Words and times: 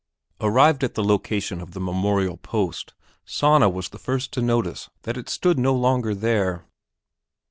Arrived 0.39 0.83
at 0.83 0.95
the 0.95 1.03
location 1.03 1.61
of 1.61 1.73
the 1.73 1.79
memorial 1.79 2.35
post, 2.35 2.95
Sanna 3.23 3.69
was 3.69 3.89
the 3.89 3.99
first 3.99 4.31
to 4.33 4.41
notice 4.41 4.89
that 5.03 5.15
it 5.15 5.29
stood 5.29 5.59
no 5.59 5.75
longer 5.75 6.15
there. 6.15 6.65